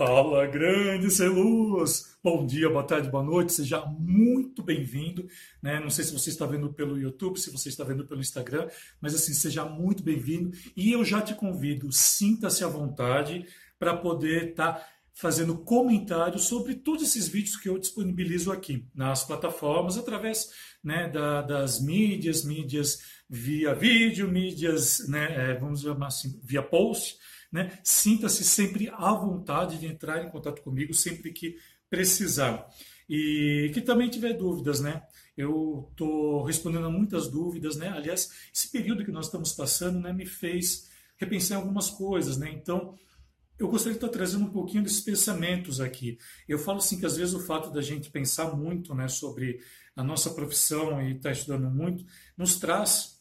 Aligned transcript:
Fala, 0.00 0.46
grande 0.46 1.10
ser 1.10 1.28
luz! 1.28 2.16
Bom 2.24 2.46
dia, 2.46 2.70
boa 2.70 2.82
tarde, 2.82 3.10
boa 3.10 3.22
noite, 3.22 3.52
seja 3.52 3.84
muito 3.84 4.62
bem-vindo. 4.62 5.28
Né? 5.60 5.78
Não 5.78 5.90
sei 5.90 6.06
se 6.06 6.12
você 6.14 6.30
está 6.30 6.46
vendo 6.46 6.72
pelo 6.72 6.98
YouTube, 6.98 7.38
se 7.38 7.50
você 7.50 7.68
está 7.68 7.84
vendo 7.84 8.06
pelo 8.06 8.22
Instagram, 8.22 8.66
mas 8.98 9.14
assim, 9.14 9.34
seja 9.34 9.62
muito 9.66 10.02
bem-vindo. 10.02 10.56
E 10.74 10.90
eu 10.90 11.04
já 11.04 11.20
te 11.20 11.34
convido, 11.34 11.92
sinta-se 11.92 12.64
à 12.64 12.66
vontade 12.66 13.44
para 13.78 13.94
poder 13.94 14.52
estar 14.52 14.72
tá 14.72 14.88
fazendo 15.12 15.58
comentários 15.58 16.44
sobre 16.44 16.76
todos 16.76 17.02
esses 17.02 17.28
vídeos 17.28 17.58
que 17.58 17.68
eu 17.68 17.76
disponibilizo 17.76 18.50
aqui 18.50 18.86
nas 18.94 19.22
plataformas, 19.24 19.98
através 19.98 20.50
né, 20.82 21.10
da, 21.10 21.42
das 21.42 21.78
mídias, 21.78 22.42
mídias 22.42 23.00
via 23.28 23.74
vídeo, 23.74 24.26
mídias, 24.28 25.06
né, 25.10 25.50
é, 25.50 25.58
vamos 25.58 25.82
chamar 25.82 26.06
assim, 26.06 26.40
via 26.42 26.62
post 26.62 27.18
né? 27.50 27.78
Sinta-se 27.82 28.44
sempre 28.44 28.88
à 28.92 29.12
vontade 29.12 29.78
de 29.78 29.86
entrar 29.86 30.24
em 30.24 30.30
contato 30.30 30.62
comigo 30.62 30.94
sempre 30.94 31.32
que 31.32 31.56
precisar. 31.88 32.68
E 33.08 33.70
que 33.74 33.80
também 33.80 34.08
tiver 34.08 34.34
dúvidas, 34.34 34.80
né? 34.80 35.02
Eu 35.36 35.88
estou 35.90 36.44
respondendo 36.44 36.86
a 36.86 36.90
muitas 36.90 37.28
dúvidas, 37.28 37.76
né? 37.76 37.88
Aliás, 37.88 38.30
esse 38.54 38.70
período 38.70 39.04
que 39.04 39.10
nós 39.10 39.26
estamos 39.26 39.52
passando, 39.52 39.98
né, 39.98 40.12
me 40.12 40.26
fez 40.26 40.88
repensar 41.16 41.56
algumas 41.56 41.90
coisas, 41.90 42.36
né? 42.36 42.50
Então, 42.52 42.94
eu 43.58 43.68
gostaria 43.68 43.98
de 43.98 44.04
estar 44.04 44.16
trazendo 44.16 44.46
um 44.46 44.50
pouquinho 44.50 44.82
desses 44.82 45.00
pensamentos 45.00 45.80
aqui. 45.80 46.18
Eu 46.48 46.58
falo 46.58 46.78
assim 46.78 46.98
que 46.98 47.04
às 47.04 47.16
vezes 47.16 47.34
o 47.34 47.40
fato 47.40 47.70
da 47.70 47.82
gente 47.82 48.10
pensar 48.10 48.56
muito, 48.56 48.94
né, 48.94 49.06
sobre 49.06 49.60
a 49.94 50.02
nossa 50.02 50.30
profissão 50.30 51.02
e 51.02 51.16
estar 51.16 51.32
estudando 51.32 51.68
muito, 51.68 52.04
nos 52.36 52.56
traz 52.58 53.19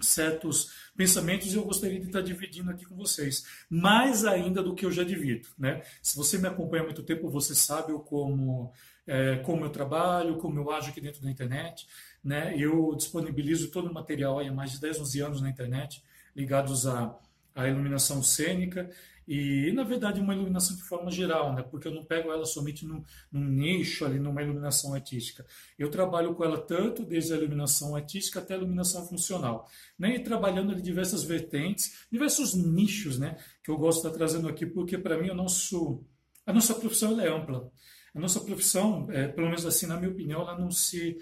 certos 0.00 0.72
pensamentos 0.96 1.52
e 1.52 1.56
eu 1.56 1.64
gostaria 1.64 1.98
de 1.98 2.06
estar 2.06 2.20
dividindo 2.20 2.70
aqui 2.70 2.84
com 2.84 2.96
vocês, 2.96 3.44
mais 3.68 4.24
ainda 4.24 4.62
do 4.62 4.74
que 4.74 4.84
eu 4.84 4.92
já 4.92 5.02
divido, 5.02 5.48
né? 5.58 5.82
Se 6.02 6.16
você 6.16 6.38
me 6.38 6.48
acompanha 6.48 6.82
há 6.82 6.86
muito 6.86 7.02
tempo, 7.02 7.30
você 7.30 7.54
sabe 7.54 7.92
como 8.04 8.72
é, 9.06 9.36
como 9.36 9.64
eu 9.64 9.70
trabalho, 9.70 10.36
como 10.38 10.58
eu 10.58 10.70
ajo 10.70 10.90
aqui 10.90 11.00
dentro 11.00 11.22
da 11.22 11.30
internet, 11.30 11.86
né? 12.22 12.54
Eu 12.58 12.94
disponibilizo 12.96 13.70
todo 13.70 13.88
o 13.88 13.94
material 13.94 14.40
há 14.40 14.52
mais 14.52 14.72
de 14.72 14.80
10, 14.80 15.00
11 15.00 15.20
anos 15.20 15.40
na 15.40 15.48
internet, 15.48 16.02
ligados 16.34 16.86
à, 16.86 17.16
à 17.54 17.68
iluminação 17.68 18.22
cênica 18.22 18.90
e, 19.26 19.72
na 19.72 19.82
verdade, 19.82 20.20
uma 20.20 20.34
iluminação 20.34 20.76
de 20.76 20.82
forma 20.84 21.10
geral, 21.10 21.52
né? 21.52 21.62
porque 21.62 21.88
eu 21.88 21.92
não 21.92 22.04
pego 22.04 22.30
ela 22.30 22.44
somente 22.44 22.86
num, 22.86 23.02
num, 23.32 23.44
nicho, 23.44 24.04
ali, 24.04 24.20
numa 24.20 24.40
iluminação 24.40 24.94
artística. 24.94 25.44
Eu 25.76 25.90
trabalho 25.90 26.34
com 26.34 26.44
ela 26.44 26.58
tanto 26.58 27.04
desde 27.04 27.32
a 27.32 27.36
iluminação 27.36 27.96
artística 27.96 28.38
até 28.38 28.54
a 28.54 28.58
iluminação 28.58 29.04
funcional. 29.06 29.68
Né? 29.98 30.14
E 30.14 30.22
trabalhando 30.22 30.72
em 30.72 30.80
diversas 30.80 31.24
vertentes, 31.24 32.06
diversos 32.10 32.54
nichos 32.54 33.18
né? 33.18 33.36
que 33.64 33.70
eu 33.70 33.76
gosto 33.76 34.02
de 34.02 34.06
estar 34.06 34.16
trazendo 34.16 34.48
aqui, 34.48 34.64
porque, 34.64 34.96
para 34.96 35.18
mim, 35.18 35.30
o 35.30 35.34
nosso, 35.34 36.04
a 36.46 36.52
nossa 36.52 36.74
profissão 36.74 37.20
é 37.20 37.28
ampla. 37.28 37.68
A 38.14 38.20
nossa 38.20 38.40
profissão, 38.40 39.08
é, 39.10 39.26
pelo 39.26 39.48
menos 39.48 39.66
assim, 39.66 39.86
na 39.86 39.96
minha 39.96 40.10
opinião, 40.10 40.40
ela 40.40 40.56
não 40.56 40.70
se 40.70 41.18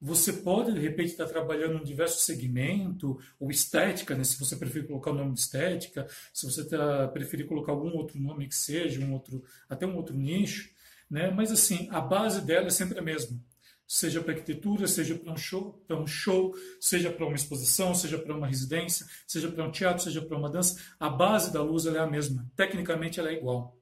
você 0.00 0.32
pode, 0.32 0.72
de 0.72 0.80
repente, 0.80 1.12
estar 1.12 1.26
trabalhando 1.26 1.78
em 1.78 1.84
diversos 1.84 2.22
segmento, 2.22 3.18
ou 3.38 3.50
estética, 3.50 4.14
né? 4.14 4.24
se 4.24 4.38
você 4.38 4.56
preferir 4.56 4.86
colocar 4.86 5.10
o 5.12 5.14
nome 5.14 5.32
de 5.32 5.40
estética, 5.40 6.06
se 6.32 6.44
você 6.44 6.64
tá, 6.68 7.08
preferir 7.08 7.46
colocar 7.46 7.72
algum 7.72 7.90
outro 7.96 8.18
nome 8.18 8.48
que 8.48 8.54
seja, 8.54 9.00
um 9.00 9.12
outro, 9.12 9.42
até 9.68 9.86
um 9.86 9.96
outro 9.96 10.14
nicho, 10.14 10.70
né? 11.10 11.30
mas 11.30 11.50
assim, 11.50 11.88
a 11.90 12.00
base 12.00 12.42
dela 12.42 12.66
é 12.66 12.70
sempre 12.70 12.98
a 12.98 13.02
mesma. 13.02 13.38
Seja 13.86 14.20
para 14.22 14.32
arquitetura, 14.32 14.86
seja 14.86 15.14
para 15.14 15.32
um 15.32 15.36
show, 15.36 15.84
para 15.86 15.98
um 15.98 16.06
show, 16.06 16.54
seja 16.80 17.10
para 17.10 17.26
uma 17.26 17.34
exposição, 17.34 17.94
seja 17.94 18.18
para 18.18 18.34
uma 18.34 18.46
residência, 18.46 19.06
seja 19.26 19.50
para 19.50 19.64
um 19.64 19.70
teatro, 19.70 20.02
seja 20.02 20.22
para 20.22 20.36
uma 20.36 20.50
dança, 20.50 20.80
a 20.98 21.08
base 21.08 21.52
da 21.52 21.62
luz 21.62 21.84
é 21.86 21.98
a 21.98 22.06
mesma. 22.06 22.50
Tecnicamente 22.56 23.20
ela 23.20 23.28
é 23.28 23.34
igual. 23.34 23.76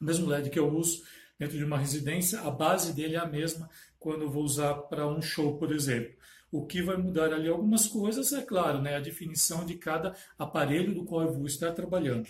O 0.00 0.04
mesmo 0.04 0.28
LED 0.28 0.50
que 0.50 0.58
eu 0.58 0.72
uso 0.72 1.02
dentro 1.38 1.56
de 1.56 1.64
uma 1.64 1.78
residência, 1.78 2.40
a 2.40 2.50
base 2.50 2.92
dele 2.92 3.14
é 3.14 3.18
a 3.18 3.26
mesma, 3.26 3.70
quando 3.98 4.22
eu 4.22 4.30
vou 4.30 4.42
usar 4.42 4.74
para 4.74 5.06
um 5.06 5.22
show, 5.22 5.56
por 5.56 5.72
exemplo. 5.72 6.12
O 6.50 6.66
que 6.66 6.82
vai 6.82 6.96
mudar 6.96 7.32
ali 7.32 7.48
algumas 7.48 7.86
coisas, 7.86 8.32
é 8.32 8.42
claro, 8.42 8.80
né, 8.80 8.96
a 8.96 9.00
definição 9.00 9.64
de 9.64 9.74
cada 9.74 10.16
aparelho 10.38 10.94
do 10.94 11.04
qual 11.04 11.22
eu 11.22 11.32
vou 11.32 11.46
estar 11.46 11.72
trabalhando. 11.72 12.28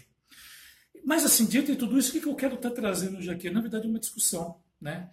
Mas, 1.04 1.24
assim, 1.24 1.46
dentro 1.46 1.72
de 1.72 1.78
tudo 1.78 1.98
isso, 1.98 2.16
o 2.16 2.20
que 2.20 2.26
eu 2.26 2.34
quero 2.34 2.56
estar 2.56 2.70
trazendo 2.70 3.22
já 3.22 3.32
aqui? 3.32 3.48
Na 3.48 3.60
verdade, 3.60 3.86
é 3.86 3.90
uma 3.90 4.00
discussão, 4.00 4.60
né? 4.80 5.08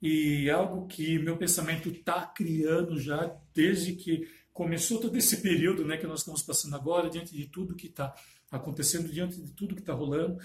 E 0.00 0.50
algo 0.50 0.86
que 0.86 1.18
meu 1.18 1.36
pensamento 1.36 1.88
está 1.88 2.26
criando 2.26 3.00
já 3.00 3.34
desde 3.54 3.94
que 3.94 4.28
começou 4.52 5.00
todo 5.00 5.16
esse 5.16 5.38
período 5.38 5.84
né, 5.84 5.96
que 5.96 6.06
nós 6.06 6.20
estamos 6.20 6.42
passando 6.42 6.76
agora, 6.76 7.08
diante 7.08 7.34
de 7.34 7.46
tudo 7.46 7.74
que 7.74 7.86
está 7.86 8.14
acontecendo, 8.52 9.10
diante 9.10 9.40
de 9.40 9.50
tudo 9.52 9.74
que 9.74 9.80
está 9.80 9.92
rolando. 9.92 10.38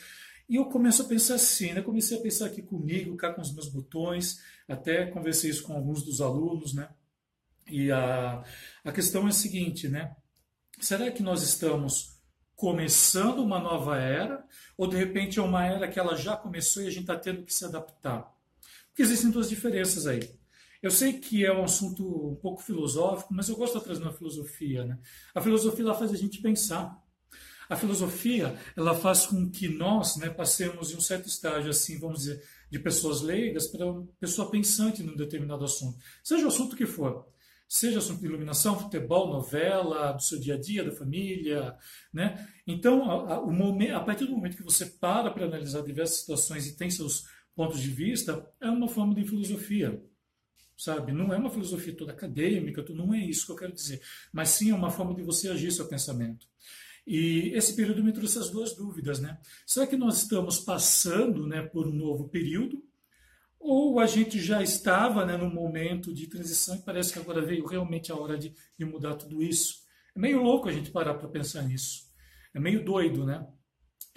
E 0.49 0.55
eu 0.55 0.65
começo 0.65 1.01
a 1.01 1.05
pensar 1.05 1.35
assim, 1.35 1.73
né? 1.73 1.81
Comecei 1.81 2.17
a 2.17 2.21
pensar 2.21 2.45
aqui 2.45 2.61
comigo, 2.61 3.15
cá 3.17 3.33
com 3.33 3.41
os 3.41 3.53
meus 3.53 3.67
botões, 3.67 4.41
até 4.67 5.05
conversei 5.05 5.49
isso 5.49 5.63
com 5.63 5.73
alguns 5.73 6.03
dos 6.03 6.21
alunos, 6.21 6.73
né? 6.73 6.89
E 7.69 7.91
a, 7.91 8.43
a 8.83 8.91
questão 8.93 9.27
é 9.27 9.29
a 9.29 9.33
seguinte, 9.33 9.89
né? 9.89 10.15
Será 10.79 11.11
que 11.11 11.21
nós 11.21 11.43
estamos 11.43 12.17
começando 12.55 13.39
uma 13.39 13.59
nova 13.59 13.97
era 13.97 14.43
ou 14.77 14.87
de 14.87 14.95
repente 14.95 15.37
é 15.37 15.41
uma 15.41 15.65
era 15.65 15.87
que 15.87 15.99
ela 15.99 16.15
já 16.15 16.35
começou 16.35 16.81
e 16.81 16.87
a 16.87 16.89
gente 16.89 17.01
está 17.01 17.17
tendo 17.17 17.43
que 17.43 17.53
se 17.53 17.65
adaptar? 17.65 18.33
Porque 18.87 19.01
existem 19.01 19.29
duas 19.29 19.49
diferenças 19.49 20.07
aí. 20.07 20.37
Eu 20.81 20.91
sei 20.91 21.13
que 21.13 21.45
é 21.45 21.51
um 21.51 21.63
assunto 21.63 22.31
um 22.31 22.35
pouco 22.35 22.61
filosófico, 22.61 23.33
mas 23.33 23.49
eu 23.49 23.55
gosto 23.55 23.79
de 23.79 23.83
trazer 23.83 24.01
uma 24.01 24.13
filosofia, 24.13 24.85
né? 24.85 24.97
A 25.33 25.41
filosofia 25.41 25.83
ela 25.83 25.93
faz 25.93 26.11
a 26.11 26.15
gente 26.15 26.41
pensar. 26.41 27.03
A 27.69 27.75
filosofia, 27.75 28.57
ela 28.75 28.93
faz 28.93 29.25
com 29.25 29.49
que 29.49 29.67
nós 29.67 30.17
né, 30.17 30.29
passemos 30.29 30.91
em 30.91 30.97
um 30.97 31.01
certo 31.01 31.27
estágio, 31.27 31.69
assim, 31.69 31.99
vamos 31.99 32.19
dizer, 32.19 32.43
de 32.69 32.79
pessoas 32.79 33.21
leigas 33.21 33.67
para 33.67 33.85
uma 33.85 34.07
pessoa 34.19 34.49
pensante 34.49 35.03
num 35.03 35.15
determinado 35.15 35.65
assunto. 35.65 35.97
Seja 36.23 36.45
o 36.45 36.47
assunto 36.47 36.75
que 36.75 36.85
for. 36.85 37.27
Seja 37.67 37.99
assunto 37.99 38.21
de 38.21 38.25
iluminação, 38.25 38.79
futebol, 38.79 39.27
novela, 39.27 40.13
do 40.13 40.23
seu 40.23 40.39
dia 40.39 40.55
a 40.55 40.57
dia, 40.59 40.85
da 40.85 40.91
família, 40.91 41.75
né? 42.13 42.47
Então, 42.65 43.11
a, 43.11 43.35
a, 43.35 43.41
momento, 43.41 43.93
a 43.93 43.99
partir 43.99 44.25
do 44.25 44.31
momento 44.31 44.55
que 44.55 44.63
você 44.63 44.85
para 44.85 45.31
para 45.31 45.45
analisar 45.45 45.81
diversas 45.81 46.19
situações 46.19 46.65
e 46.65 46.77
tem 46.77 46.89
seus 46.89 47.25
pontos 47.53 47.81
de 47.81 47.89
vista, 47.89 48.49
é 48.61 48.69
uma 48.69 48.87
forma 48.87 49.13
de 49.13 49.25
filosofia 49.25 50.01
sabe? 50.77 51.11
Não 51.11 51.33
é 51.33 51.37
uma 51.37 51.49
filosofia 51.49 51.95
toda 51.95 52.11
acadêmica, 52.11 52.85
não 52.89 53.13
é 53.13 53.17
isso 53.17 53.47
que 53.47 53.51
eu 53.51 53.55
quero 53.55 53.73
dizer, 53.73 53.99
mas 54.31 54.49
sim 54.49 54.69
é 54.69 54.75
uma 54.75 54.91
forma 54.91 55.15
de 55.15 55.23
você 55.23 55.49
agir 55.49 55.71
seu 55.71 55.87
pensamento. 55.87 56.47
E 57.07 57.53
esse 57.55 57.73
período 57.73 58.03
me 58.03 58.11
trouxe 58.11 58.37
as 58.37 58.49
duas 58.49 58.75
dúvidas, 58.75 59.21
né? 59.21 59.39
Será 59.65 59.87
que 59.87 59.95
nós 59.95 60.23
estamos 60.23 60.59
passando, 60.59 61.47
né, 61.47 61.61
por 61.61 61.87
um 61.87 61.93
novo 61.93 62.27
período? 62.27 62.83
Ou 63.57 64.01
a 64.01 64.05
gente 64.05 64.41
já 64.41 64.61
estava, 64.61 65.25
né, 65.25 65.37
num 65.37 65.49
momento 65.49 66.13
de 66.13 66.27
transição 66.27 66.75
e 66.75 66.81
parece 66.81 67.13
que 67.13 67.19
agora 67.19 67.41
veio 67.41 67.65
realmente 67.65 68.11
a 68.11 68.15
hora 68.15 68.37
de, 68.37 68.53
de 68.77 68.83
mudar 68.83 69.15
tudo 69.15 69.41
isso? 69.41 69.85
É 70.13 70.19
meio 70.19 70.43
louco 70.43 70.67
a 70.67 70.71
gente 70.73 70.91
parar 70.91 71.13
para 71.13 71.29
pensar 71.29 71.63
nisso. 71.63 72.03
É 72.53 72.59
meio 72.59 72.83
doido, 72.83 73.25
né? 73.25 73.47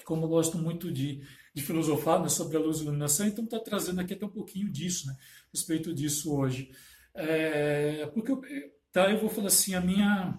Como 0.05 0.25
eu 0.25 0.29
gosto 0.29 0.59
muito 0.59 0.91
de, 0.91 1.23
de 1.55 1.63
filosofar 1.63 2.21
né, 2.21 2.29
sobre 2.29 2.57
a 2.57 2.61
luz 2.61 2.79
e 2.79 2.83
iluminação, 2.83 3.25
então 3.25 3.45
está 3.45 3.61
trazendo 3.61 4.01
aqui 4.01 4.15
até 4.15 4.27
um 4.27 4.31
pouquinho 4.31 4.69
disso, 4.69 5.07
né? 5.07 5.13
A 5.13 5.51
respeito 5.55 5.95
disso 5.95 6.35
hoje. 6.35 6.73
É, 7.15 8.07
porque 8.07 8.33
eu, 8.33 8.43
tá, 8.91 9.09
eu 9.13 9.21
vou 9.21 9.31
falar 9.31 9.47
assim, 9.47 9.75
a 9.75 9.81
minha, 9.81 10.37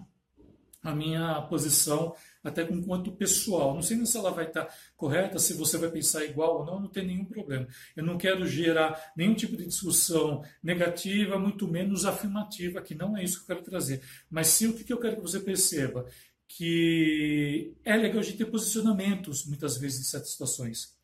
a 0.82 0.94
minha 0.94 1.40
posição 1.42 2.14
até 2.42 2.64
com 2.64 2.82
quanto 2.82 3.12
pessoal. 3.12 3.74
Não 3.74 3.82
sei 3.82 4.04
se 4.04 4.16
ela 4.16 4.30
vai 4.30 4.46
estar 4.46 4.68
correta, 4.96 5.38
se 5.38 5.54
você 5.54 5.78
vai 5.78 5.90
pensar 5.90 6.24
igual 6.24 6.60
ou 6.60 6.66
não, 6.66 6.80
não 6.80 6.88
tem 6.88 7.06
nenhum 7.06 7.24
problema. 7.24 7.66
Eu 7.96 8.04
não 8.04 8.18
quero 8.18 8.46
gerar 8.46 9.12
nenhum 9.16 9.34
tipo 9.34 9.56
de 9.56 9.66
discussão 9.66 10.42
negativa, 10.62 11.38
muito 11.38 11.68
menos 11.68 12.04
afirmativa, 12.04 12.82
que 12.82 12.94
não 12.94 13.16
é 13.16 13.22
isso 13.22 13.38
que 13.38 13.52
eu 13.52 13.56
quero 13.56 13.70
trazer. 13.70 14.02
Mas 14.30 14.48
sim 14.48 14.66
o 14.66 14.74
que 14.74 14.92
eu 14.92 14.98
quero 14.98 15.16
que 15.16 15.22
você 15.22 15.40
perceba, 15.40 16.06
que 16.48 17.74
é 17.84 17.96
legal 17.96 18.22
de 18.22 18.32
ter 18.32 18.46
posicionamentos, 18.46 19.46
muitas 19.46 19.76
vezes, 19.76 20.00
em 20.00 20.04
certas 20.04 20.32
situações. 20.32 20.94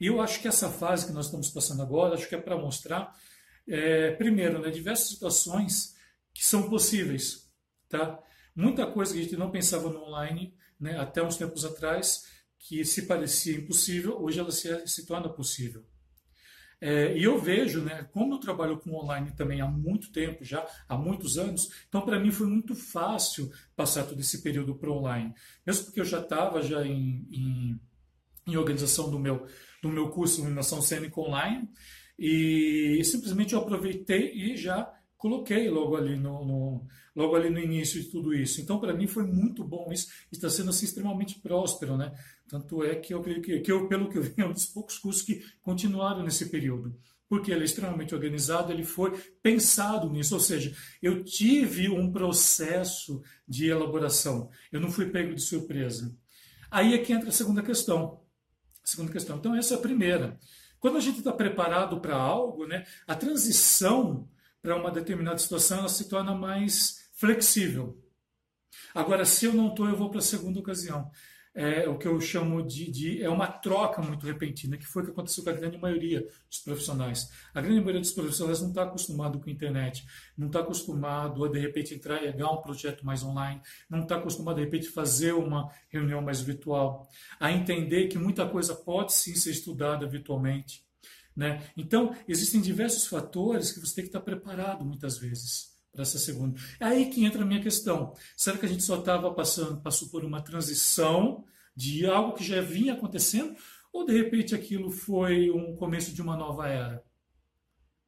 E 0.00 0.06
eu 0.06 0.20
acho 0.20 0.40
que 0.40 0.48
essa 0.48 0.70
fase 0.70 1.06
que 1.06 1.12
nós 1.12 1.26
estamos 1.26 1.48
passando 1.48 1.82
agora, 1.82 2.14
acho 2.14 2.28
que 2.28 2.34
é 2.34 2.40
para 2.40 2.56
mostrar, 2.56 3.14
é, 3.66 4.12
primeiro, 4.12 4.60
né, 4.60 4.70
diversas 4.70 5.08
situações 5.08 5.96
que 6.32 6.44
são 6.44 6.68
possíveis, 6.68 7.50
tá? 7.88 8.22
Muita 8.54 8.86
coisa 8.86 9.12
que 9.12 9.20
a 9.20 9.22
gente 9.22 9.36
não 9.36 9.50
pensava 9.50 9.90
no 9.90 10.02
online 10.04 10.54
né, 10.78 10.98
até 10.98 11.22
uns 11.22 11.36
tempos 11.36 11.64
atrás, 11.64 12.24
que 12.58 12.84
se 12.84 13.06
parecia 13.06 13.56
impossível, 13.56 14.20
hoje 14.20 14.40
ela 14.40 14.50
se, 14.50 14.86
se 14.86 15.06
torna 15.06 15.28
possível. 15.28 15.84
É, 16.78 17.16
e 17.16 17.24
eu 17.24 17.38
vejo, 17.40 17.82
né, 17.82 18.06
como 18.12 18.34
eu 18.34 18.38
trabalho 18.38 18.78
com 18.78 18.94
online 18.94 19.34
também 19.34 19.62
há 19.62 19.66
muito 19.66 20.12
tempo, 20.12 20.44
já 20.44 20.66
há 20.86 20.96
muitos 20.96 21.38
anos, 21.38 21.70
então 21.88 22.02
para 22.02 22.20
mim 22.20 22.30
foi 22.30 22.46
muito 22.46 22.74
fácil 22.74 23.50
passar 23.74 24.04
todo 24.04 24.20
esse 24.20 24.42
período 24.42 24.74
para 24.74 24.90
online. 24.90 25.32
Mesmo 25.66 25.86
porque 25.86 26.00
eu 26.00 26.04
já 26.04 26.20
estava 26.20 26.60
já 26.62 26.86
em, 26.86 27.26
em, 27.30 27.80
em, 28.46 28.56
organização 28.56 29.10
do 29.10 29.18
meu, 29.18 29.46
do 29.82 29.88
meu 29.88 30.10
curso 30.10 30.40
iluminação 30.40 30.82
cênica 30.82 31.18
online, 31.18 31.66
e 32.18 33.00
simplesmente 33.04 33.54
eu 33.54 33.60
aproveitei 33.60 34.32
e 34.34 34.56
já 34.56 34.92
coloquei 35.26 35.68
logo 35.68 35.96
ali 35.96 36.16
no, 36.16 36.44
no, 36.44 36.86
logo 37.14 37.34
ali 37.34 37.50
no 37.50 37.58
início 37.58 38.00
de 38.00 38.08
tudo 38.08 38.32
isso. 38.32 38.60
Então, 38.60 38.78
para 38.78 38.94
mim, 38.94 39.08
foi 39.08 39.24
muito 39.24 39.64
bom 39.64 39.92
isso. 39.92 40.08
Está 40.30 40.48
sendo 40.48 40.70
assim, 40.70 40.84
extremamente 40.84 41.40
próspero, 41.40 41.96
né? 41.96 42.12
Tanto 42.48 42.84
é 42.84 42.94
que 42.94 43.12
eu 43.12 43.20
que, 43.20 43.60
que 43.60 43.72
eu, 43.72 43.88
pelo 43.88 44.08
que 44.08 44.18
eu 44.18 44.22
vi, 44.22 44.34
é 44.36 44.46
um 44.46 44.52
dos 44.52 44.66
poucos 44.66 44.98
cursos 44.98 45.22
que 45.22 45.42
continuaram 45.60 46.22
nesse 46.22 46.48
período. 46.48 46.96
Porque 47.28 47.50
ele 47.50 47.62
é 47.62 47.64
extremamente 47.64 48.14
organizado, 48.14 48.70
ele 48.70 48.84
foi 48.84 49.18
pensado 49.42 50.08
nisso, 50.08 50.32
ou 50.32 50.40
seja, 50.40 50.72
eu 51.02 51.24
tive 51.24 51.88
um 51.88 52.12
processo 52.12 53.20
de 53.48 53.66
elaboração, 53.66 54.48
eu 54.70 54.80
não 54.80 54.92
fui 54.92 55.06
pego 55.06 55.34
de 55.34 55.42
surpresa. 55.42 56.16
Aí 56.70 56.94
é 56.94 56.98
que 56.98 57.12
entra 57.12 57.30
a 57.30 57.32
segunda 57.32 57.62
questão. 57.62 58.20
A 58.84 58.86
segunda 58.86 59.10
questão. 59.10 59.38
Então, 59.38 59.56
essa 59.56 59.74
é 59.74 59.76
a 59.76 59.80
primeira. 59.80 60.38
Quando 60.78 60.98
a 60.98 61.00
gente 61.00 61.18
está 61.18 61.32
preparado 61.32 62.00
para 62.00 62.14
algo, 62.14 62.64
né, 62.64 62.86
a 63.08 63.16
transição 63.16 64.28
para 64.66 64.74
uma 64.74 64.90
determinada 64.90 65.38
situação 65.38 65.78
ela 65.78 65.88
se 65.88 66.08
torna 66.08 66.34
mais 66.34 67.08
flexível. 67.12 68.02
Agora, 68.92 69.24
se 69.24 69.46
eu 69.46 69.52
não 69.52 69.68
estou, 69.68 69.88
eu 69.88 69.94
vou 69.94 70.10
para 70.10 70.18
a 70.18 70.22
segunda 70.22 70.58
ocasião. 70.58 71.08
É 71.54 71.88
o 71.88 71.96
que 71.96 72.08
eu 72.08 72.20
chamo 72.20 72.66
de, 72.66 72.90
de, 72.90 73.22
é 73.22 73.30
uma 73.30 73.46
troca 73.46 74.02
muito 74.02 74.26
repentina, 74.26 74.76
que 74.76 74.84
foi 74.84 75.02
o 75.02 75.04
que 75.06 75.12
aconteceu 75.12 75.44
com 75.44 75.50
a 75.50 75.52
grande 75.52 75.78
maioria 75.78 76.26
dos 76.50 76.58
profissionais. 76.58 77.30
A 77.54 77.60
grande 77.60 77.78
maioria 77.78 78.00
dos 78.00 78.10
profissionais 78.10 78.60
não 78.60 78.70
está 78.70 78.82
acostumado 78.82 79.38
com 79.38 79.48
a 79.48 79.52
internet, 79.52 80.04
não 80.36 80.48
está 80.48 80.58
acostumado 80.58 81.44
a 81.44 81.48
de 81.48 81.60
repente 81.60 81.94
entrar 81.94 82.16
e 82.24 82.32
pegar 82.32 82.50
um 82.50 82.60
projeto 82.60 83.06
mais 83.06 83.22
online, 83.22 83.62
não 83.88 84.02
está 84.02 84.16
acostumado 84.16 84.56
de 84.56 84.64
repente 84.64 84.88
fazer 84.88 85.32
uma 85.32 85.70
reunião 85.88 86.20
mais 86.20 86.40
virtual, 86.40 87.08
a 87.38 87.52
entender 87.52 88.08
que 88.08 88.18
muita 88.18 88.46
coisa 88.48 88.74
pode 88.74 89.12
sim 89.12 89.36
ser 89.36 89.52
estudada 89.52 90.08
virtualmente. 90.08 90.85
Né? 91.36 91.62
Então, 91.76 92.16
existem 92.26 92.60
diversos 92.60 93.06
fatores 93.06 93.70
que 93.70 93.78
você 93.78 93.96
tem 93.96 94.04
que 94.04 94.08
estar 94.08 94.20
preparado 94.20 94.84
muitas 94.84 95.18
vezes 95.18 95.76
para 95.92 96.02
essa 96.02 96.18
segunda. 96.18 96.58
É 96.80 96.84
aí 96.86 97.10
que 97.10 97.24
entra 97.24 97.42
a 97.42 97.46
minha 97.46 97.60
questão. 97.60 98.14
Será 98.36 98.56
que 98.56 98.64
a 98.64 98.68
gente 98.68 98.82
só 98.82 98.98
estava 98.98 99.32
passando, 99.32 99.80
passou 99.82 100.08
por 100.08 100.24
uma 100.24 100.40
transição 100.40 101.44
de 101.74 102.06
algo 102.06 102.36
que 102.36 102.44
já 102.44 102.60
vinha 102.62 102.94
acontecendo? 102.94 103.54
Ou 103.92 104.06
de 104.06 104.12
repente 104.12 104.54
aquilo 104.54 104.90
foi 104.90 105.50
um 105.50 105.76
começo 105.76 106.12
de 106.12 106.22
uma 106.22 106.36
nova 106.36 106.68
era? 106.68 107.04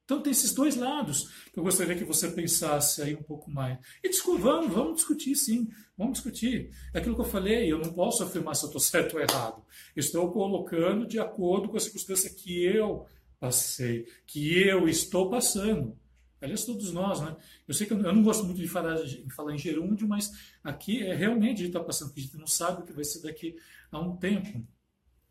Então 0.09 0.23
tem 0.23 0.31
esses 0.31 0.55
dois 0.55 0.75
lados 0.75 1.29
que 1.53 1.59
eu 1.59 1.63
gostaria 1.63 1.95
que 1.95 2.05
você 2.05 2.31
pensasse 2.31 3.03
aí 3.03 3.15
um 3.15 3.23
pouco 3.23 3.51
mais. 3.51 3.79
E 4.03 4.09
desculpa, 4.09 4.41
vamos, 4.41 4.73
vamos 4.73 4.97
discutir 4.97 5.35
sim, 5.35 5.69
vamos 5.99 6.15
discutir. 6.15 6.71
É 6.95 6.99
aquilo 6.99 7.15
que 7.15 7.21
eu 7.21 7.27
falei, 7.27 7.71
eu 7.71 7.77
não 7.77 7.93
posso 7.93 8.23
afirmar 8.23 8.55
se 8.55 8.65
eu 8.65 8.69
estou 8.69 8.81
certo 8.81 9.15
ou 9.15 9.21
errado. 9.21 9.63
Estou 9.95 10.31
colocando 10.31 11.07
de 11.07 11.19
acordo 11.19 11.69
com 11.69 11.77
a 11.77 11.81
circunstância 11.81 12.31
que 12.31 12.65
eu 12.65 13.07
passei, 13.39 14.07
que 14.27 14.59
eu 14.59 14.89
estou 14.89 15.31
passando. 15.31 15.97
Aliás, 16.41 16.65
todos 16.65 16.93
nós, 16.93 17.21
né? 17.21 17.37
Eu 17.67 17.75
sei 17.75 17.87
que 17.87 17.93
eu, 17.93 17.99
não 17.99 18.23
gosto 18.23 18.45
muito 18.45 18.61
de 18.61 18.69
falar, 18.69 19.03
de 19.03 19.29
falar 19.35 19.55
em 19.55 19.59
gerúndio, 19.59 20.07
mas 20.07 20.33
aqui 20.63 21.03
é 21.03 21.15
realmente 21.15 21.55
a 21.55 21.65
gente 21.65 21.67
está 21.69 21.81
passando, 21.81 22.09
porque 22.09 22.21
a 22.21 22.25
gente 22.25 22.37
não 22.37 22.47
sabe 22.47 22.83
o 22.83 22.85
que 22.85 22.93
vai 22.93 23.05
ser 23.05 23.23
daqui 23.23 23.57
a 23.91 23.99
um 23.99 24.17
tempo. 24.17 24.65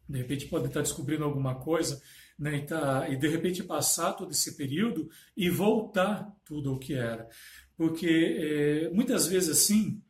De 0.07 0.17
repente 0.17 0.47
pode 0.47 0.67
estar 0.67 0.81
descobrindo 0.81 1.23
alguma 1.23 1.55
coisa, 1.55 2.01
né? 2.37 2.57
E, 2.57 2.65
tá, 2.65 3.07
e 3.09 3.15
de 3.15 3.27
repente 3.27 3.63
passar 3.63 4.13
todo 4.13 4.31
esse 4.31 4.55
período 4.57 5.09
e 5.35 5.49
voltar 5.49 6.35
tudo 6.43 6.73
o 6.73 6.79
que 6.79 6.93
era. 6.93 7.29
Porque 7.77 8.87
é, 8.87 8.89
muitas 8.89 9.27
vezes 9.27 9.49
assim, 9.49 10.01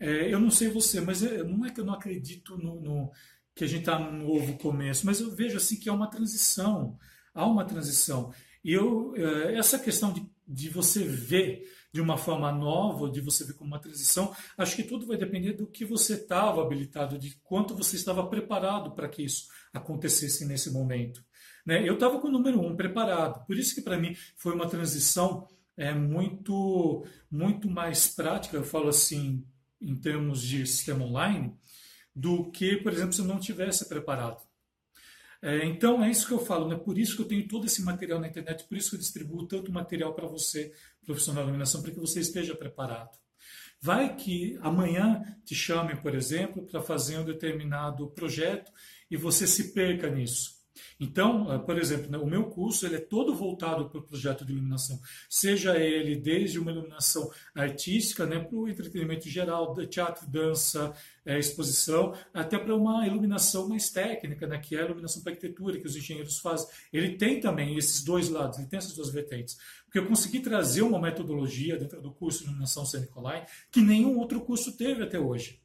é, 0.00 0.32
eu 0.32 0.40
não 0.40 0.50
sei 0.50 0.68
você, 0.68 1.00
mas 1.00 1.22
não 1.22 1.64
é 1.64 1.70
que 1.70 1.80
eu 1.80 1.84
não 1.84 1.94
acredito 1.94 2.58
no, 2.58 2.80
no 2.80 3.12
que 3.54 3.62
a 3.62 3.68
gente 3.68 3.80
está 3.80 3.98
num 3.98 4.26
novo 4.26 4.58
começo, 4.58 5.06
mas 5.06 5.20
eu 5.20 5.30
vejo 5.30 5.56
assim 5.56 5.78
que 5.78 5.88
é 5.88 5.92
uma 5.92 6.10
transição 6.10 6.98
há 7.34 7.46
uma 7.46 7.64
transição. 7.64 8.32
E 8.64 8.72
eu, 8.72 9.12
eh, 9.16 9.56
essa 9.58 9.78
questão 9.78 10.12
de, 10.12 10.26
de 10.46 10.70
você 10.70 11.02
ver 11.02 11.68
de 11.94 12.00
uma 12.00 12.16
forma 12.16 12.50
nova, 12.50 13.08
de 13.08 13.20
você 13.20 13.44
ver 13.44 13.52
como 13.52 13.70
uma 13.70 13.78
transição, 13.78 14.34
acho 14.58 14.74
que 14.74 14.82
tudo 14.82 15.06
vai 15.06 15.16
depender 15.16 15.52
do 15.52 15.64
que 15.64 15.84
você 15.84 16.14
estava 16.14 16.60
habilitado, 16.60 17.16
de 17.16 17.38
quanto 17.44 17.76
você 17.76 17.94
estava 17.94 18.26
preparado 18.26 18.90
para 18.96 19.08
que 19.08 19.22
isso 19.22 19.46
acontecesse 19.72 20.44
nesse 20.44 20.72
momento. 20.72 21.24
Né? 21.64 21.88
Eu 21.88 21.94
estava 21.94 22.18
com 22.20 22.26
o 22.26 22.32
número 22.32 22.60
um 22.60 22.74
preparado, 22.74 23.46
por 23.46 23.56
isso 23.56 23.76
que 23.76 23.80
para 23.80 23.96
mim 23.96 24.16
foi 24.36 24.54
uma 24.54 24.68
transição 24.68 25.46
é, 25.76 25.94
muito, 25.94 27.06
muito 27.30 27.70
mais 27.70 28.08
prática, 28.08 28.56
eu 28.56 28.64
falo 28.64 28.88
assim, 28.88 29.46
em 29.80 29.94
termos 29.94 30.42
de 30.42 30.66
sistema 30.66 31.04
online, 31.04 31.54
do 32.14 32.50
que, 32.50 32.76
por 32.76 32.92
exemplo, 32.92 33.12
se 33.12 33.20
eu 33.20 33.26
não 33.26 33.38
tivesse 33.38 33.88
preparado. 33.88 34.42
É, 35.44 35.62
então 35.66 36.02
é 36.02 36.10
isso 36.10 36.26
que 36.26 36.32
eu 36.32 36.38
falo, 36.38 36.66
né? 36.66 36.74
por 36.74 36.96
isso 36.96 37.16
que 37.16 37.20
eu 37.20 37.28
tenho 37.28 37.46
todo 37.46 37.66
esse 37.66 37.82
material 37.82 38.18
na 38.18 38.28
internet, 38.28 38.64
por 38.64 38.78
isso 38.78 38.88
que 38.88 38.96
eu 38.96 39.00
distribuo 39.00 39.46
tanto 39.46 39.70
material 39.70 40.14
para 40.14 40.26
você, 40.26 40.72
profissional 41.04 41.42
de 41.42 41.50
iluminação, 41.50 41.82
para 41.82 41.90
que 41.90 42.00
você 42.00 42.20
esteja 42.20 42.54
preparado. 42.54 43.10
Vai 43.78 44.16
que 44.16 44.58
amanhã 44.62 45.22
te 45.44 45.54
chamem, 45.54 45.96
por 45.96 46.14
exemplo, 46.14 46.64
para 46.64 46.80
fazer 46.80 47.18
um 47.18 47.26
determinado 47.26 48.08
projeto 48.12 48.72
e 49.10 49.18
você 49.18 49.46
se 49.46 49.74
perca 49.74 50.08
nisso. 50.08 50.53
Então, 50.98 51.50
ah, 51.50 51.58
por 51.58 51.78
exemplo, 51.78 52.10
né, 52.10 52.18
o 52.18 52.26
meu 52.26 52.44
curso 52.44 52.86
ele 52.86 52.96
é 52.96 53.00
todo 53.00 53.34
voltado 53.34 53.88
para 53.88 53.98
o 53.98 54.02
projeto 54.02 54.44
de 54.44 54.52
iluminação, 54.52 55.00
seja 55.28 55.76
ele 55.78 56.16
desde 56.16 56.58
uma 56.58 56.70
iluminação 56.70 57.30
artística, 57.54 58.26
né, 58.26 58.38
para 58.38 58.56
o 58.56 58.68
entretenimento 58.68 59.28
geral, 59.28 59.74
teatro, 59.86 60.26
dança, 60.28 60.94
é, 61.24 61.38
exposição, 61.38 62.14
até 62.32 62.58
para 62.58 62.74
uma 62.74 63.06
iluminação 63.06 63.68
mais 63.68 63.90
técnica, 63.90 64.46
né, 64.46 64.58
que 64.58 64.76
é 64.76 64.80
a 64.80 64.84
iluminação 64.84 65.22
para 65.22 65.32
arquitetura, 65.32 65.78
que 65.78 65.86
os 65.86 65.96
engenheiros 65.96 66.38
fazem. 66.38 66.68
Ele 66.92 67.16
tem 67.16 67.40
também 67.40 67.76
esses 67.76 68.02
dois 68.02 68.28
lados, 68.28 68.58
ele 68.58 68.68
tem 68.68 68.78
essas 68.78 68.94
duas 68.94 69.10
vertentes. 69.10 69.56
Porque 69.84 69.98
eu 69.98 70.06
consegui 70.06 70.40
trazer 70.40 70.82
uma 70.82 71.00
metodologia 71.00 71.78
dentro 71.78 72.02
do 72.02 72.12
curso 72.12 72.40
de 72.40 72.46
iluminação 72.46 72.84
Nicolai 73.00 73.46
que 73.70 73.80
nenhum 73.80 74.18
outro 74.18 74.40
curso 74.40 74.76
teve 74.76 75.02
até 75.02 75.18
hoje. 75.18 75.63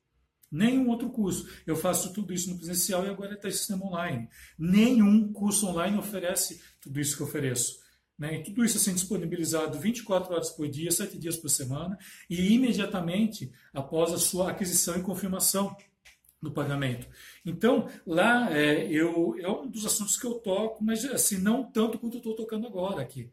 Nenhum 0.52 0.90
outro 0.90 1.10
curso. 1.10 1.48
Eu 1.66 1.76
faço 1.76 2.14
tudo 2.14 2.34
isso 2.34 2.50
no 2.50 2.58
presencial 2.58 3.06
e 3.06 3.10
agora 3.10 3.34
está 3.34 3.48
em 3.48 3.52
sistema 3.52 3.86
online. 3.86 4.30
Nenhum 4.58 5.32
curso 5.32 5.68
online 5.68 5.98
oferece 5.98 6.62
tudo 6.82 7.00
isso 7.00 7.16
que 7.16 7.22
eu 7.22 7.28
ofereço. 7.28 7.80
Né? 8.18 8.40
E 8.40 8.44
tudo 8.44 8.66
isso 8.66 8.78
assim 8.78 8.94
disponibilizado 8.94 9.80
24 9.80 10.34
horas 10.34 10.50
por 10.50 10.68
dia, 10.68 10.92
7 10.92 11.18
dias 11.18 11.38
por 11.38 11.50
semana 11.50 11.98
e 12.30 12.54
imediatamente 12.54 13.52
após 13.74 14.12
a 14.12 14.18
sua 14.18 14.52
aquisição 14.52 14.98
e 14.98 15.02
confirmação 15.02 15.76
do 16.42 16.52
pagamento. 16.52 17.08
Então, 17.46 17.90
lá 18.06 18.52
é, 18.52 18.88
eu, 18.88 19.36
é 19.40 19.50
um 19.50 19.68
dos 19.68 19.86
assuntos 19.86 20.18
que 20.18 20.26
eu 20.26 20.36
toco, 20.36 20.84
mas 20.84 21.04
assim, 21.06 21.38
não 21.38 21.64
tanto 21.64 21.98
quanto 21.98 22.16
eu 22.16 22.20
estou 22.20 22.36
tocando 22.36 22.68
agora 22.68 23.02
aqui. 23.02 23.32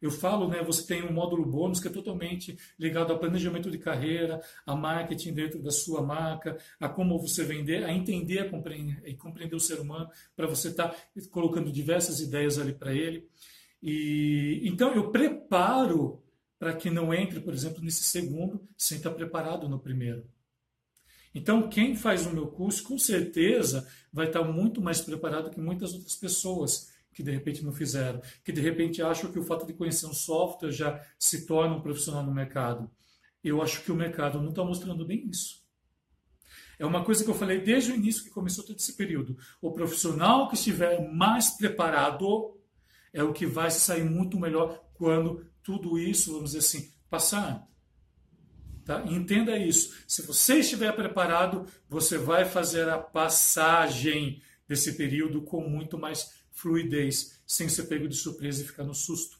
Eu 0.00 0.10
falo, 0.10 0.48
né, 0.48 0.62
você 0.62 0.86
tem 0.86 1.02
um 1.02 1.12
módulo 1.12 1.44
bônus 1.44 1.80
que 1.80 1.88
é 1.88 1.90
totalmente 1.90 2.56
ligado 2.78 3.12
ao 3.12 3.18
planejamento 3.18 3.70
de 3.70 3.78
carreira, 3.78 4.40
a 4.64 4.76
marketing 4.76 5.34
dentro 5.34 5.62
da 5.62 5.70
sua 5.70 6.02
marca, 6.02 6.56
a 6.78 6.88
como 6.88 7.18
você 7.18 7.42
vender, 7.42 7.84
a 7.84 7.92
entender 7.92 8.40
a 8.40 8.48
compreender, 8.48 9.02
e 9.04 9.14
compreender 9.14 9.56
o 9.56 9.60
ser 9.60 9.80
humano, 9.80 10.08
para 10.36 10.46
você 10.46 10.68
estar 10.68 10.88
tá 10.88 10.96
colocando 11.30 11.72
diversas 11.72 12.20
ideias 12.20 12.58
ali 12.58 12.72
para 12.72 12.94
ele. 12.94 13.28
E 13.82 14.60
então 14.64 14.94
eu 14.94 15.10
preparo 15.10 16.22
para 16.58 16.74
que 16.74 16.90
não 16.90 17.14
entre, 17.14 17.40
por 17.40 17.54
exemplo, 17.54 17.82
nesse 17.82 18.04
segundo 18.04 18.60
sem 18.76 18.98
estar 18.98 19.10
preparado 19.10 19.68
no 19.68 19.78
primeiro. 19.78 20.24
Então, 21.34 21.68
quem 21.68 21.94
faz 21.94 22.26
o 22.26 22.32
meu 22.32 22.48
curso, 22.48 22.82
com 22.82 22.98
certeza, 22.98 23.86
vai 24.12 24.26
estar 24.26 24.42
muito 24.42 24.80
mais 24.80 25.00
preparado 25.00 25.50
que 25.50 25.60
muitas 25.60 25.92
outras 25.92 26.16
pessoas 26.16 26.87
que 27.18 27.22
de 27.24 27.32
repente 27.32 27.64
não 27.64 27.72
fizeram, 27.72 28.22
que 28.44 28.52
de 28.52 28.60
repente 28.60 29.02
acham 29.02 29.32
que 29.32 29.40
o 29.40 29.42
fato 29.42 29.66
de 29.66 29.72
conhecer 29.72 30.06
um 30.06 30.14
software 30.14 30.70
já 30.70 31.04
se 31.18 31.46
torna 31.46 31.74
um 31.74 31.80
profissional 31.80 32.22
no 32.22 32.32
mercado. 32.32 32.88
Eu 33.42 33.60
acho 33.60 33.82
que 33.82 33.90
o 33.90 33.96
mercado 33.96 34.40
não 34.40 34.50
está 34.50 34.62
mostrando 34.62 35.04
bem 35.04 35.28
isso. 35.28 35.66
É 36.78 36.86
uma 36.86 37.04
coisa 37.04 37.24
que 37.24 37.28
eu 37.28 37.34
falei 37.34 37.60
desde 37.60 37.90
o 37.90 37.96
início 37.96 38.22
que 38.22 38.30
começou 38.30 38.64
todo 38.64 38.78
esse 38.78 38.96
período. 38.96 39.36
O 39.60 39.72
profissional 39.72 40.46
que 40.46 40.54
estiver 40.54 41.12
mais 41.12 41.50
preparado 41.50 42.56
é 43.12 43.20
o 43.20 43.32
que 43.32 43.46
vai 43.46 43.72
sair 43.72 44.04
muito 44.04 44.38
melhor 44.38 44.80
quando 44.94 45.44
tudo 45.60 45.98
isso, 45.98 46.30
vamos 46.34 46.52
dizer 46.52 46.60
assim, 46.60 46.92
passar. 47.10 47.66
Tá? 48.84 49.02
Entenda 49.06 49.58
isso. 49.58 49.92
Se 50.06 50.22
você 50.22 50.60
estiver 50.60 50.94
preparado, 50.94 51.66
você 51.88 52.16
vai 52.16 52.44
fazer 52.44 52.88
a 52.88 52.96
passagem 52.96 54.40
desse 54.68 54.92
período 54.92 55.42
com 55.42 55.68
muito 55.68 55.98
mais 55.98 56.38
fluidez, 56.58 57.40
sem 57.46 57.68
ser 57.68 57.84
pego 57.84 58.08
de 58.08 58.16
surpresa 58.16 58.62
e 58.62 58.66
ficar 58.66 58.84
no 58.84 58.94
susto. 58.94 59.38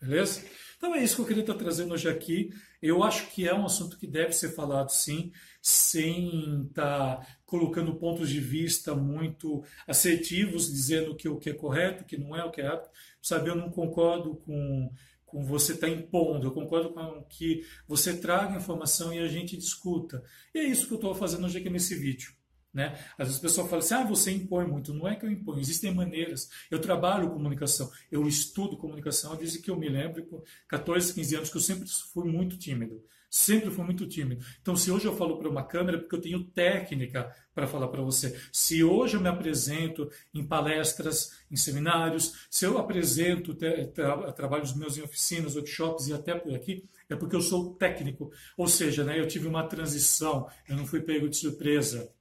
Beleza? 0.00 0.42
Então 0.76 0.96
é 0.96 1.04
isso 1.04 1.14
que 1.14 1.22
eu 1.22 1.26
queria 1.26 1.42
estar 1.42 1.54
trazendo 1.54 1.94
hoje 1.94 2.08
aqui. 2.08 2.50
Eu 2.82 3.04
acho 3.04 3.30
que 3.30 3.46
é 3.46 3.54
um 3.54 3.64
assunto 3.64 3.96
que 3.96 4.06
deve 4.06 4.32
ser 4.32 4.48
falado 4.48 4.90
sim, 4.90 5.30
sem 5.60 6.66
estar 6.66 7.38
colocando 7.46 7.94
pontos 7.94 8.28
de 8.28 8.40
vista 8.40 8.96
muito 8.96 9.62
assertivos, 9.86 10.66
dizendo 10.66 11.14
que 11.14 11.28
o 11.28 11.38
que 11.38 11.50
é 11.50 11.54
correto, 11.54 12.02
o 12.02 12.06
que 12.06 12.16
não 12.16 12.34
é, 12.34 12.44
o 12.44 12.50
que 12.50 12.60
é 12.60 12.64
errado. 12.64 12.90
Sabe, 13.22 13.48
eu 13.48 13.54
não 13.54 13.70
concordo 13.70 14.34
com, 14.44 14.92
com 15.24 15.44
você 15.44 15.74
estar 15.74 15.88
impondo, 15.88 16.48
eu 16.48 16.52
concordo 16.52 16.90
com 16.90 17.22
que 17.28 17.64
você 17.86 18.16
traga 18.16 18.56
informação 18.56 19.14
e 19.14 19.20
a 19.20 19.28
gente 19.28 19.56
discuta. 19.56 20.24
E 20.52 20.58
é 20.58 20.64
isso 20.64 20.88
que 20.88 20.94
eu 20.94 20.96
estou 20.96 21.14
fazendo 21.14 21.46
hoje 21.46 21.58
aqui 21.58 21.70
nesse 21.70 21.94
vídeo. 21.94 22.32
Né? 22.72 22.98
Às 23.18 23.28
vezes 23.28 23.38
o 23.38 23.42
pessoal 23.42 23.68
fala 23.68 23.82
assim, 23.82 23.94
ah, 23.94 24.04
você 24.04 24.30
impõe 24.30 24.66
muito. 24.66 24.94
Não 24.94 25.06
é 25.06 25.14
que 25.14 25.26
eu 25.26 25.30
imponho, 25.30 25.60
existem 25.60 25.94
maneiras. 25.94 26.48
Eu 26.70 26.80
trabalho 26.80 27.30
comunicação, 27.30 27.90
eu 28.10 28.26
estudo 28.26 28.76
comunicação 28.76 29.36
desde 29.36 29.58
que 29.58 29.70
eu 29.70 29.76
me 29.76 29.88
lembro, 29.88 30.24
por 30.24 30.42
14, 30.68 31.12
15 31.12 31.36
anos, 31.36 31.50
que 31.50 31.56
eu 31.56 31.60
sempre 31.60 31.86
fui 32.12 32.30
muito 32.30 32.56
tímido. 32.56 33.02
Sempre 33.32 33.70
fui 33.70 33.82
muito 33.82 34.06
tímido. 34.06 34.44
Então, 34.60 34.76
se 34.76 34.90
hoje 34.90 35.06
eu 35.06 35.16
falo 35.16 35.38
para 35.38 35.48
uma 35.48 35.64
câmera, 35.64 35.96
é 35.96 36.00
porque 36.00 36.14
eu 36.14 36.20
tenho 36.20 36.44
técnica 36.44 37.34
para 37.54 37.66
falar 37.66 37.88
para 37.88 38.02
você. 38.02 38.38
Se 38.52 38.84
hoje 38.84 39.16
eu 39.16 39.22
me 39.22 39.28
apresento 39.28 40.10
em 40.34 40.46
palestras, 40.46 41.42
em 41.50 41.56
seminários, 41.56 42.46
se 42.50 42.66
eu 42.66 42.76
apresento 42.76 43.54
tra 43.54 44.32
trabalhos 44.32 44.76
meus 44.76 44.98
em 44.98 45.02
oficinas, 45.02 45.56
workshops 45.56 46.08
e 46.08 46.12
até 46.12 46.34
por 46.34 46.54
aqui, 46.54 46.86
é 47.08 47.16
porque 47.16 47.34
eu 47.34 47.40
sou 47.40 47.74
técnico. 47.74 48.30
Ou 48.54 48.68
seja, 48.68 49.02
né, 49.02 49.18
eu 49.18 49.26
tive 49.26 49.48
uma 49.48 49.66
transição, 49.66 50.46
eu 50.68 50.76
não 50.76 50.86
fui 50.86 51.00
pego 51.00 51.26
de 51.26 51.36
surpresa. 51.36 52.12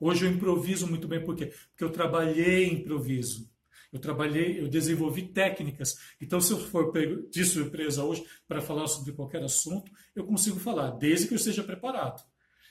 Hoje 0.00 0.24
eu 0.24 0.30
improviso 0.30 0.86
muito 0.86 1.06
bem, 1.06 1.22
por 1.22 1.36
quê? 1.36 1.52
Porque 1.70 1.84
eu 1.84 1.90
trabalhei 1.90 2.66
improviso. 2.70 3.50
Eu 3.92 3.98
trabalhei, 3.98 4.60
eu 4.60 4.68
desenvolvi 4.68 5.22
técnicas. 5.28 5.98
Então, 6.20 6.40
se 6.40 6.52
eu 6.52 6.58
for 6.58 6.92
pego 6.92 7.28
de 7.28 7.44
surpresa 7.44 8.04
hoje 8.04 8.24
para 8.46 8.60
falar 8.60 8.86
sobre 8.86 9.12
qualquer 9.12 9.42
assunto, 9.42 9.90
eu 10.14 10.24
consigo 10.24 10.58
falar, 10.60 10.92
desde 10.92 11.26
que 11.26 11.34
eu 11.34 11.36
esteja 11.36 11.62
preparado. 11.62 12.22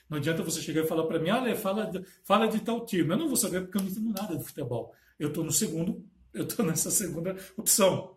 Não 0.08 0.18
adianta 0.18 0.42
você 0.42 0.60
chegar 0.60 0.82
e 0.82 0.86
falar 0.88 1.06
para 1.06 1.20
mim, 1.20 1.30
ah, 1.30 1.54
fala, 1.54 1.84
de, 1.86 2.04
fala 2.24 2.48
de 2.48 2.58
tal 2.60 2.84
time. 2.84 3.10
Eu 3.10 3.16
não 3.16 3.28
vou 3.28 3.36
saber 3.36 3.60
porque 3.60 3.78
eu 3.78 3.82
não 3.82 3.90
entendo 3.90 4.12
nada 4.12 4.36
de 4.36 4.42
futebol. 4.42 4.92
Eu 5.18 5.28
estou 5.28 5.44
no 5.44 5.52
segundo, 5.52 6.04
eu 6.34 6.42
estou 6.42 6.64
nessa 6.66 6.90
segunda 6.90 7.36
opção. 7.56 8.16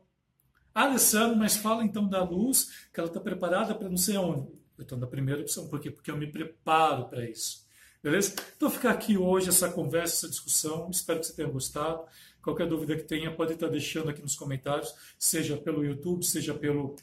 Alessandro, 0.73 1.37
mas 1.37 1.55
fala 1.55 1.83
então 1.83 2.07
da 2.07 2.23
luz, 2.23 2.87
que 2.91 2.99
ela 2.99 3.07
está 3.07 3.19
preparada 3.19 3.75
para 3.75 3.89
não 3.89 3.97
sei 3.97 4.17
onde. 4.17 4.47
Eu 4.75 4.81
estou 4.81 4.97
na 4.97 5.05
primeira 5.05 5.41
opção. 5.41 5.67
Por 5.67 5.79
quê? 5.79 5.91
Porque 5.91 6.09
eu 6.09 6.17
me 6.17 6.31
preparo 6.31 7.09
para 7.09 7.29
isso. 7.29 7.62
Beleza? 8.03 8.35
Então 8.57 8.69
ficar 8.69 8.91
aqui 8.91 9.17
hoje 9.17 9.47
essa 9.47 9.69
conversa, 9.69 10.15
essa 10.15 10.29
discussão. 10.29 10.89
Espero 10.91 11.21
que 11.21 11.27
você 11.27 11.33
tenha 11.33 11.47
gostado. 11.47 12.03
Qualquer 12.41 12.67
dúvida 12.67 12.97
que 12.97 13.03
tenha, 13.03 13.33
pode 13.33 13.53
estar 13.53 13.69
deixando 13.69 14.09
aqui 14.09 14.21
nos 14.21 14.35
comentários, 14.35 14.93
seja 15.17 15.55
pelo 15.55 15.85
YouTube, 15.85 16.25
seja 16.25 16.53
pelo 16.53 16.97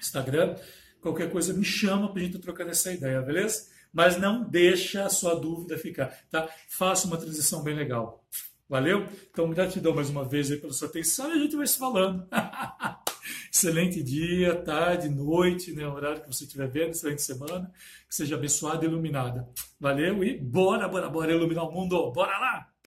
Instagram. 0.00 0.56
Qualquer 1.00 1.30
coisa 1.30 1.54
me 1.54 1.64
chama 1.64 2.12
para 2.12 2.20
a 2.20 2.24
gente 2.24 2.38
trocar 2.40 2.68
essa 2.68 2.92
ideia, 2.92 3.22
beleza? 3.22 3.68
Mas 3.92 4.18
não 4.18 4.42
deixa 4.42 5.04
a 5.04 5.08
sua 5.08 5.36
dúvida 5.36 5.78
ficar, 5.78 6.08
tá? 6.28 6.48
Faça 6.68 7.06
uma 7.06 7.16
transição 7.16 7.62
bem 7.62 7.76
legal. 7.76 8.24
Valeu? 8.68 9.06
Então, 9.30 9.48
gratidão 9.50 9.94
mais 9.94 10.10
uma 10.10 10.24
vez 10.24 10.48
pela 10.58 10.72
sua 10.72 10.88
atenção 10.88 11.28
e 11.30 11.38
a 11.38 11.42
gente 11.42 11.54
vai 11.54 11.66
se 11.66 11.78
falando. 11.78 12.26
excelente 13.50 14.02
dia, 14.02 14.54
tarde, 14.56 15.08
noite, 15.08 15.72
né? 15.72 15.86
Horário 15.86 16.22
que 16.22 16.32
você 16.32 16.44
estiver 16.44 16.68
vendo, 16.68 16.90
excelente 16.90 17.22
semana. 17.22 17.72
Que 18.08 18.14
seja 18.14 18.36
abençoada 18.36 18.84
e 18.84 18.88
iluminada. 18.88 19.48
Valeu 19.80 20.22
e 20.24 20.38
bora, 20.38 20.88
bora, 20.88 21.08
bora 21.08 21.32
iluminar 21.32 21.68
o 21.68 21.72
mundo. 21.72 22.10
Bora 22.12 22.38
lá! 22.38 22.71